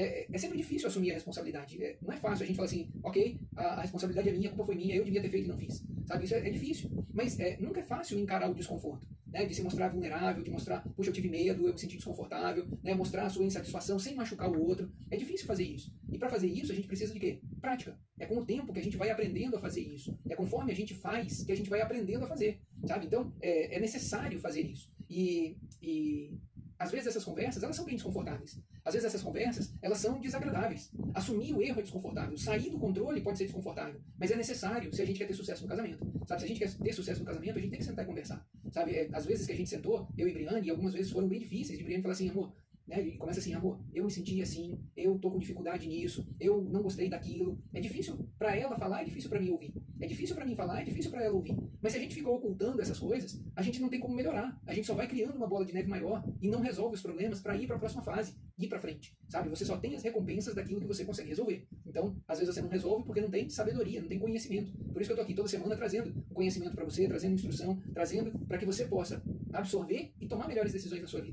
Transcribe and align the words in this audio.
é, 0.00 0.26
é 0.32 0.38
sempre 0.38 0.56
difícil 0.56 0.88
assumir 0.88 1.10
a 1.10 1.14
responsabilidade. 1.14 1.82
É, 1.82 1.98
não 2.00 2.12
é 2.12 2.16
fácil 2.16 2.44
a 2.44 2.46
gente 2.46 2.56
falar 2.56 2.66
assim, 2.66 2.90
ok, 3.02 3.38
a, 3.56 3.62
a, 3.62 3.80
responsabilidade 3.82 4.28
é 4.30 4.32
minha, 4.32 4.48
a 4.48 4.52
culpa 4.52 4.66
foi 4.66 4.74
minha, 4.74 4.96
eu 4.96 5.04
devia 5.04 5.20
ter 5.20 5.28
feito 5.28 5.44
e 5.44 5.48
não 5.48 5.58
fiz. 5.58 5.84
Sabe, 6.06 6.24
isso 6.24 6.34
é, 6.34 6.46
é 6.46 6.50
difícil. 6.50 6.90
Mas 7.12 7.38
é, 7.38 7.58
nunca 7.60 7.80
é 7.80 7.82
fácil 7.82 8.18
encarar 8.18 8.50
o 8.50 8.54
desconforto. 8.54 9.06
Né, 9.26 9.46
de 9.46 9.54
se 9.54 9.62
mostrar 9.62 9.88
vulnerável, 9.90 10.42
de 10.42 10.50
mostrar, 10.50 10.80
puxa, 10.96 11.10
eu 11.10 11.14
tive 11.14 11.28
medo, 11.28 11.64
eu 11.64 11.72
me 11.72 11.78
senti 11.78 11.94
desconfortável, 11.94 12.66
né, 12.82 12.94
mostrar 12.94 13.26
a 13.26 13.30
sua 13.30 13.44
insatisfação 13.44 13.96
sem 13.96 14.16
machucar 14.16 14.50
o 14.50 14.60
outro. 14.60 14.90
É 15.08 15.16
difícil 15.16 15.46
fazer 15.46 15.62
isso. 15.62 15.94
E 16.10 16.18
para 16.18 16.28
fazer 16.28 16.48
isso, 16.48 16.72
a 16.72 16.74
gente 16.74 16.88
precisa 16.88 17.12
de 17.12 17.20
quê? 17.20 17.40
Prática. 17.60 17.96
É 18.18 18.26
com 18.26 18.38
o 18.38 18.44
tempo 18.44 18.72
que 18.72 18.80
a 18.80 18.82
gente 18.82 18.96
vai 18.96 19.08
aprendendo 19.08 19.56
a 19.56 19.60
fazer 19.60 19.82
isso. 19.82 20.18
É 20.28 20.34
conforme 20.34 20.72
a 20.72 20.74
gente 20.74 20.94
faz 20.94 21.44
que 21.44 21.52
a 21.52 21.54
gente 21.54 21.70
vai 21.70 21.80
aprendendo 21.80 22.24
a 22.24 22.26
fazer. 22.26 22.60
Sabe? 22.84 23.06
Então, 23.06 23.32
é, 23.40 23.76
é 23.76 23.80
necessário 23.80 24.40
fazer 24.40 24.62
isso. 24.62 24.90
E, 25.08 25.56
e 25.80 26.36
às 26.80 26.90
vezes 26.90 27.08
essas 27.08 27.22
conversas, 27.22 27.62
elas 27.62 27.76
são 27.76 27.84
bem 27.84 27.94
desconfortáveis. 27.94 28.58
Às 28.82 28.94
vezes 28.94 29.06
essas 29.06 29.22
conversas, 29.22 29.70
elas 29.82 29.98
são 29.98 30.18
desagradáveis. 30.18 30.90
Assumir 31.12 31.52
o 31.52 31.60
erro 31.60 31.78
é 31.78 31.82
desconfortável. 31.82 32.38
Sair 32.38 32.70
do 32.70 32.78
controle 32.78 33.20
pode 33.20 33.36
ser 33.36 33.44
desconfortável. 33.44 34.00
Mas 34.18 34.30
é 34.30 34.36
necessário 34.36 34.90
se 34.90 35.02
a 35.02 35.04
gente 35.04 35.18
quer 35.18 35.26
ter 35.26 35.34
sucesso 35.34 35.62
no 35.64 35.68
casamento. 35.68 35.98
Sabe, 36.26 36.40
se 36.40 36.46
a 36.46 36.48
gente 36.48 36.58
quer 36.58 36.72
ter 36.72 36.92
sucesso 36.94 37.20
no 37.20 37.26
casamento, 37.26 37.58
a 37.58 37.60
gente 37.60 37.70
tem 37.70 37.80
que 37.80 37.84
sentar 37.84 38.02
e 38.02 38.08
conversar. 38.08 38.48
Sabe, 38.72 38.94
é, 38.94 39.10
às 39.12 39.26
vezes 39.26 39.46
que 39.46 39.52
a 39.52 39.56
gente 39.56 39.68
sentou, 39.68 40.08
eu 40.16 40.26
e 40.26 40.32
Briane, 40.32 40.66
e 40.66 40.70
algumas 40.70 40.94
vezes 40.94 41.12
foram 41.12 41.28
bem 41.28 41.40
difíceis, 41.40 41.78
de 41.78 41.84
Briane 41.84 42.02
falar 42.02 42.14
assim, 42.14 42.30
amor, 42.30 42.50
né, 42.90 42.98
ele 42.98 43.16
começa 43.16 43.38
assim, 43.38 43.54
amor, 43.54 43.78
eu 43.94 44.04
me 44.04 44.10
senti 44.10 44.42
assim, 44.42 44.76
eu 44.96 45.16
tô 45.16 45.30
com 45.30 45.38
dificuldade 45.38 45.86
nisso, 45.86 46.26
eu 46.40 46.60
não 46.60 46.82
gostei 46.82 47.08
daquilo. 47.08 47.56
É 47.72 47.80
difícil 47.80 48.18
para 48.36 48.56
ela 48.56 48.76
falar, 48.76 49.02
é 49.02 49.04
difícil 49.04 49.30
para 49.30 49.40
mim 49.40 49.50
ouvir. 49.50 49.72
É 50.00 50.06
difícil 50.06 50.34
para 50.34 50.44
mim 50.44 50.56
falar, 50.56 50.80
é 50.80 50.84
difícil 50.84 51.10
para 51.10 51.22
ela 51.22 51.34
ouvir. 51.34 51.56
Mas 51.80 51.92
se 51.92 51.98
a 51.98 52.00
gente 52.00 52.16
fica 52.16 52.28
ocultando 52.28 52.82
essas 52.82 52.98
coisas, 52.98 53.40
a 53.54 53.62
gente 53.62 53.80
não 53.80 53.88
tem 53.88 54.00
como 54.00 54.14
melhorar. 54.14 54.60
A 54.66 54.74
gente 54.74 54.86
só 54.86 54.94
vai 54.94 55.06
criando 55.06 55.36
uma 55.36 55.46
bola 55.46 55.64
de 55.64 55.72
neve 55.72 55.88
maior 55.88 56.24
e 56.42 56.48
não 56.48 56.60
resolve 56.60 56.96
os 56.96 57.02
problemas 57.02 57.40
para 57.40 57.56
ir 57.56 57.68
para 57.68 57.76
a 57.76 57.78
próxima 57.78 58.02
fase, 58.02 58.34
ir 58.58 58.66
para 58.66 58.80
frente. 58.80 59.16
Sabe? 59.28 59.48
Você 59.50 59.64
só 59.64 59.76
tem 59.76 59.94
as 59.94 60.02
recompensas 60.02 60.54
daquilo 60.54 60.80
que 60.80 60.86
você 60.88 61.04
consegue 61.04 61.28
resolver. 61.28 61.68
Então, 61.86 62.16
às 62.26 62.40
vezes 62.40 62.52
você 62.52 62.60
não 62.60 62.68
resolve 62.68 63.04
porque 63.04 63.20
não 63.20 63.30
tem 63.30 63.48
sabedoria, 63.48 64.00
não 64.00 64.08
tem 64.08 64.18
conhecimento. 64.18 64.72
Por 64.92 65.00
isso 65.00 65.10
que 65.10 65.12
eu 65.12 65.16
tô 65.16 65.22
aqui 65.22 65.34
toda 65.34 65.48
semana 65.48 65.76
trazendo 65.76 66.12
conhecimento 66.34 66.74
para 66.74 66.84
você, 66.84 67.06
trazendo 67.06 67.34
instrução, 67.34 67.80
trazendo 67.94 68.36
para 68.48 68.58
que 68.58 68.66
você 68.66 68.86
possa 68.86 69.22
absorver 69.52 70.12
e 70.20 70.26
tomar 70.26 70.48
melhores 70.48 70.72
decisões 70.72 71.02
na 71.02 71.06
sua 71.06 71.20
vida. 71.20 71.28